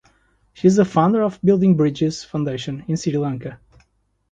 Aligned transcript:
She 0.53 0.65
is 0.67 0.77
the 0.77 0.83
founder 0.85 1.21
of 1.21 1.39
Building 1.43 1.77
Bridges 1.77 2.23
foundation 2.23 2.83
in 2.87 2.97
Sri 2.97 3.15
Lanka. 3.15 3.59